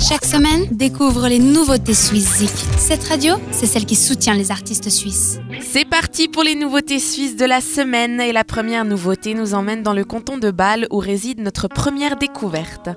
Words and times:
Chaque 0.00 0.24
semaine, 0.24 0.66
découvre 0.70 1.28
les 1.28 1.38
nouveautés 1.38 1.92
suisses 1.92 2.42
Cette 2.78 3.04
radio, 3.04 3.34
c'est 3.52 3.66
celle 3.66 3.84
qui 3.84 3.96
soutient 3.96 4.32
les 4.32 4.50
artistes 4.50 4.88
suisses. 4.88 5.38
C'est 5.60 5.84
parti 5.84 6.26
pour 6.26 6.42
les 6.42 6.54
nouveautés 6.54 6.98
suisses 6.98 7.36
de 7.36 7.44
la 7.44 7.60
semaine 7.60 8.18
et 8.18 8.32
la 8.32 8.42
première 8.42 8.86
nouveauté 8.86 9.34
nous 9.34 9.52
emmène 9.52 9.82
dans 9.82 9.92
le 9.92 10.04
canton 10.04 10.38
de 10.38 10.50
Bâle 10.50 10.86
où 10.90 10.98
réside 10.98 11.40
notre 11.40 11.68
première 11.68 12.16
découverte. 12.16 12.88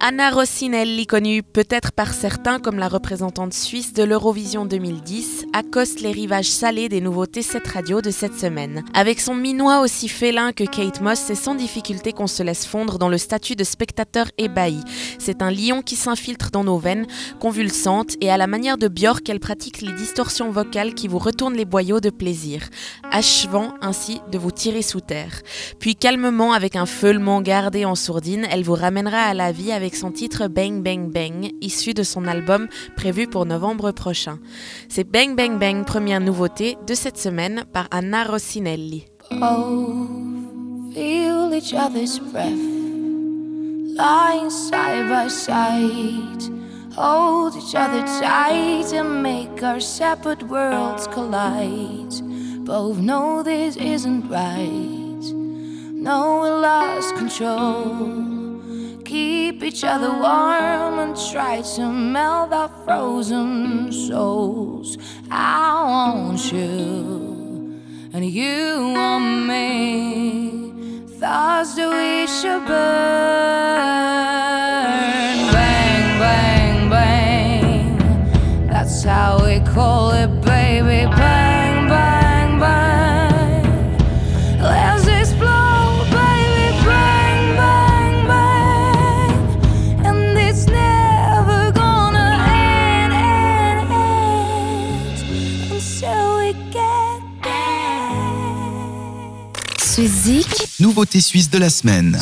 Anna 0.00 0.30
Rossinelli, 0.30 1.06
connue 1.06 1.44
peut-être 1.44 1.92
par 1.92 2.12
certains 2.12 2.58
comme 2.58 2.78
la 2.78 2.88
représentante 2.88 3.54
suisse 3.54 3.92
de 3.92 4.02
l'Eurovision 4.02 4.66
2010, 4.66 5.46
accoste 5.52 6.00
les 6.00 6.10
rivages 6.10 6.50
salés 6.50 6.88
des 6.88 7.00
nouveautés 7.00 7.42
cette 7.42 7.68
radio 7.68 8.00
de 8.00 8.10
cette 8.10 8.36
semaine. 8.36 8.84
Avec 8.94 9.20
son 9.20 9.36
minois 9.36 9.80
aussi 9.80 10.08
félin 10.08 10.52
que 10.52 10.64
Kate 10.64 11.00
Moss, 11.02 11.20
c'est 11.24 11.36
sans 11.36 11.54
difficulté 11.54 12.12
qu'on 12.12 12.26
se 12.26 12.42
laisse 12.42 12.66
fondre 12.66 12.98
dans 12.98 13.08
le 13.08 13.18
statut 13.18 13.54
de 13.54 13.64
spectateur 13.64 14.26
ébahi. 14.38 14.80
C'est 15.20 15.40
un 15.40 15.52
lion 15.52 15.82
qui 15.82 15.94
s'infiltre 15.94 16.47
dans 16.50 16.64
nos 16.64 16.78
veines, 16.78 17.06
convulsante, 17.40 18.16
et 18.20 18.30
à 18.30 18.36
la 18.36 18.46
manière 18.46 18.78
de 18.78 18.88
Björk, 18.88 19.28
elle 19.28 19.40
pratique 19.40 19.80
les 19.80 19.92
distorsions 19.92 20.50
vocales 20.50 20.94
qui 20.94 21.08
vous 21.08 21.18
retournent 21.18 21.56
les 21.56 21.64
boyaux 21.64 22.00
de 22.00 22.10
plaisir, 22.10 22.62
achevant 23.10 23.74
ainsi 23.80 24.20
de 24.30 24.38
vous 24.38 24.50
tirer 24.50 24.82
sous 24.82 25.00
terre. 25.00 25.42
Puis 25.78 25.96
calmement, 25.96 26.52
avec 26.52 26.76
un 26.76 26.86
feulement 26.86 27.40
gardé 27.40 27.84
en 27.84 27.94
sourdine, 27.94 28.46
elle 28.50 28.64
vous 28.64 28.74
ramènera 28.74 29.18
à 29.18 29.34
la 29.34 29.52
vie 29.52 29.72
avec 29.72 29.94
son 29.94 30.10
titre 30.10 30.48
Bang 30.48 30.82
Bang 30.82 31.10
Bang, 31.10 31.50
issu 31.60 31.94
de 31.94 32.02
son 32.02 32.26
album 32.26 32.68
prévu 32.96 33.26
pour 33.26 33.46
novembre 33.46 33.92
prochain. 33.92 34.38
C'est 34.88 35.04
Bang 35.04 35.36
Bang 35.36 35.58
Bang, 35.58 35.84
première 35.84 36.20
nouveauté 36.20 36.76
de 36.86 36.94
cette 36.94 37.18
semaine 37.18 37.64
par 37.72 37.88
Anna 37.90 38.24
Rossinelli. 38.24 39.06
Oh, 39.32 40.06
feel 40.94 41.52
each 41.54 41.74
other's 41.74 42.18
breath. 42.18 42.77
Lying 43.98 44.48
side 44.48 45.08
by 45.08 45.26
side. 45.26 46.42
Hold 46.94 47.56
each 47.56 47.74
other 47.74 48.02
tight 48.20 48.92
and 48.92 49.22
make 49.22 49.62
our 49.62 49.80
separate 49.80 50.44
worlds 50.44 51.08
collide. 51.08 52.14
Both 52.64 52.98
know 52.98 53.42
this 53.42 53.76
isn't 53.76 54.28
right. 54.28 55.24
No, 56.08 56.42
we 56.42 56.50
lost 56.50 57.16
control. 57.16 58.28
Keep 59.04 59.64
each 59.64 59.82
other 59.82 60.12
warm 60.12 60.98
and 61.04 61.16
try 61.32 61.62
to 61.74 61.90
melt 61.90 62.52
our 62.52 62.70
frozen 62.84 63.90
souls. 63.90 64.96
I 65.30 65.82
want 65.90 66.52
you, 66.52 67.80
and 68.12 68.24
you 68.24 68.92
want 68.94 69.46
me 69.48 71.06
thoughts 71.18 71.74
that 71.74 71.90
we 71.90 72.26
should 72.28 72.64
burn. 72.66 73.17
Call 79.78 80.10
it, 80.10 80.26
baby. 80.40 81.37
Suizik 99.98 100.68
Nouveauté 100.78 101.20
suisse 101.20 101.50
de 101.50 101.58
la 101.58 101.70
semaine. 101.70 102.16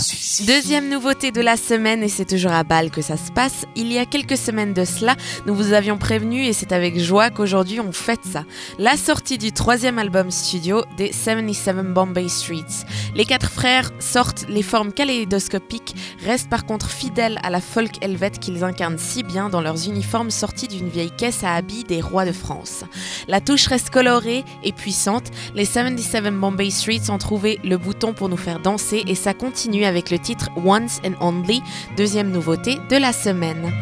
Deuxième 0.46 0.88
nouveauté 0.88 1.30
de 1.30 1.42
la 1.42 1.58
semaine, 1.58 2.02
et 2.02 2.08
c'est 2.08 2.24
toujours 2.24 2.52
à 2.52 2.64
Bâle 2.64 2.90
que 2.90 3.02
ça 3.02 3.18
se 3.18 3.30
passe. 3.30 3.66
Il 3.76 3.92
y 3.92 3.98
a 3.98 4.06
quelques 4.06 4.38
semaines 4.38 4.72
de 4.72 4.86
cela, 4.86 5.14
nous 5.44 5.54
vous 5.54 5.74
avions 5.74 5.98
prévenu, 5.98 6.46
et 6.46 6.54
c'est 6.54 6.72
avec 6.72 6.98
joie 6.98 7.28
qu'aujourd'hui 7.28 7.80
on 7.80 7.92
fête 7.92 8.24
ça. 8.24 8.44
La 8.78 8.96
sortie 8.96 9.36
du 9.36 9.52
troisième 9.52 9.98
album 9.98 10.30
studio 10.30 10.84
des 10.96 11.12
77 11.12 11.92
Bombay 11.92 12.30
Streets. 12.30 12.86
Les 13.14 13.26
quatre 13.26 13.50
frères 13.50 13.90
sortent 13.98 14.46
les 14.48 14.62
formes 14.62 14.94
kaléidoscopiques, 14.94 15.94
restent 16.24 16.48
par 16.48 16.64
contre 16.64 16.88
fidèles 16.88 17.38
à 17.42 17.50
la 17.50 17.60
folk 17.60 18.02
helvète 18.02 18.38
qu'ils 18.38 18.64
incarnent 18.64 18.98
si 18.98 19.22
bien 19.22 19.50
dans 19.50 19.60
leurs 19.60 19.86
uniformes 19.86 20.30
sortis 20.30 20.68
d'une 20.68 20.88
vieille 20.88 21.14
caisse 21.14 21.44
à 21.44 21.52
habits 21.52 21.84
des 21.84 22.00
rois 22.00 22.24
de 22.24 22.32
France. 22.32 22.84
La 23.28 23.42
touche 23.42 23.66
reste 23.66 23.90
colorée 23.90 24.44
et 24.64 24.72
puissante. 24.72 25.30
Les 25.54 25.66
77 25.66 26.32
Bombay 26.40 26.70
Streets 26.70 27.10
ont 27.10 27.18
trouvé 27.18 27.60
le 27.66 27.76
bouton 27.76 28.14
pour 28.14 28.28
nous 28.28 28.36
faire 28.36 28.60
danser 28.60 29.02
et 29.06 29.14
ça 29.14 29.34
continue 29.34 29.84
avec 29.84 30.10
le 30.10 30.18
titre 30.18 30.48
Once 30.64 31.00
and 31.04 31.14
Only, 31.20 31.62
deuxième 31.96 32.30
nouveauté 32.30 32.78
de 32.88 32.96
la 32.96 33.12
semaine. 33.12 33.72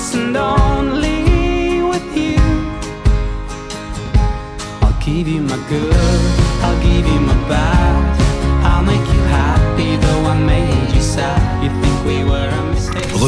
Once 0.00 0.14
and 0.14 0.34
only 0.34 1.82
with 1.82 2.16
you. 2.16 2.38
I'll 4.80 4.98
give 5.04 5.28
you 5.28 5.42
my 5.42 5.58
good, 5.68 5.94
I'll 6.64 6.82
give 6.82 7.06
you 7.06 7.20
my 7.20 7.34
bad. 7.48 7.99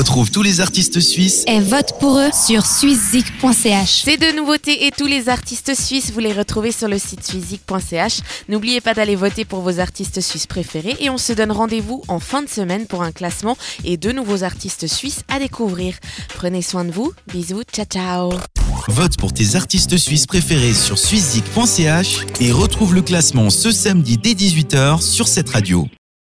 Retrouve 0.02 0.32
tous 0.32 0.42
les 0.42 0.60
artistes 0.60 0.98
suisses 0.98 1.44
et 1.46 1.60
vote 1.60 1.92
pour 2.00 2.18
eux 2.18 2.30
sur 2.32 2.66
suizik.ch. 2.66 4.02
Ces 4.02 4.16
deux 4.16 4.34
nouveautés 4.34 4.86
et 4.86 4.90
tous 4.90 5.06
les 5.06 5.28
artistes 5.28 5.80
suisses, 5.80 6.10
vous 6.10 6.18
les 6.18 6.32
retrouvez 6.32 6.72
sur 6.72 6.88
le 6.88 6.98
site 6.98 7.24
suizik.ch. 7.24 8.18
N'oubliez 8.48 8.80
pas 8.80 8.94
d'aller 8.94 9.14
voter 9.14 9.44
pour 9.44 9.60
vos 9.60 9.78
artistes 9.78 10.20
suisses 10.20 10.48
préférés 10.48 10.96
et 10.98 11.08
on 11.08 11.18
se 11.18 11.32
donne 11.32 11.52
rendez-vous 11.52 12.02
en 12.08 12.18
fin 12.18 12.42
de 12.42 12.48
semaine 12.48 12.86
pour 12.86 13.04
un 13.04 13.12
classement 13.12 13.56
et 13.84 13.96
deux 13.96 14.10
nouveaux 14.10 14.42
artistes 14.42 14.88
suisses 14.88 15.22
à 15.28 15.38
découvrir. 15.38 15.94
Prenez 16.34 16.62
soin 16.62 16.84
de 16.84 16.90
vous, 16.90 17.12
bisous, 17.32 17.62
ciao 17.72 17.86
ciao 17.86 18.32
Vote 18.88 19.16
pour 19.19 19.32
tes 19.32 19.54
artistes 19.54 19.96
suisses 19.98 20.26
préférés 20.26 20.74
sur 20.74 20.98
suizik.ch 20.98 22.26
et 22.40 22.50
retrouve 22.50 22.96
le 22.96 23.02
classement 23.02 23.50
ce 23.50 23.70
samedi 23.70 24.19
dès 24.19 24.32
18h 24.32 25.00
sur 25.00 25.28
cette 25.28 25.50
radio. 25.50 25.86